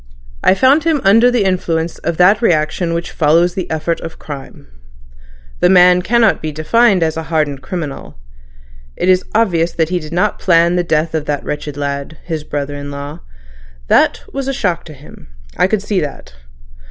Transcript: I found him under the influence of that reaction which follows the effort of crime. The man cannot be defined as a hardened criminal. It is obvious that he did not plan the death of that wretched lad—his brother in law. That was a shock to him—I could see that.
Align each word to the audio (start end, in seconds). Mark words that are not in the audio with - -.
I 0.43 0.55
found 0.55 0.83
him 0.83 0.99
under 1.03 1.29
the 1.29 1.43
influence 1.43 1.99
of 1.99 2.17
that 2.17 2.41
reaction 2.41 2.95
which 2.95 3.11
follows 3.11 3.53
the 3.53 3.69
effort 3.69 3.99
of 4.01 4.17
crime. 4.17 4.65
The 5.59 5.69
man 5.69 6.01
cannot 6.01 6.41
be 6.41 6.51
defined 6.51 7.03
as 7.03 7.17
a 7.17 7.21
hardened 7.29 7.61
criminal. 7.61 8.17
It 8.95 9.09
is 9.09 9.23
obvious 9.35 9.73
that 9.73 9.89
he 9.89 9.99
did 9.99 10.11
not 10.11 10.39
plan 10.39 10.75
the 10.75 10.83
death 10.83 11.13
of 11.13 11.25
that 11.25 11.43
wretched 11.43 11.77
lad—his 11.77 12.43
brother 12.45 12.73
in 12.73 12.89
law. 12.89 13.19
That 13.89 14.23
was 14.33 14.47
a 14.47 14.53
shock 14.53 14.85
to 14.85 14.93
him—I 14.93 15.67
could 15.67 15.83
see 15.83 16.01
that. 16.01 16.33